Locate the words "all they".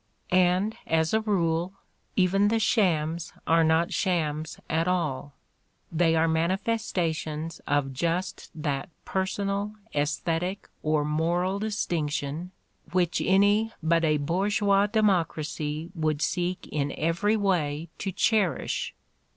4.87-6.15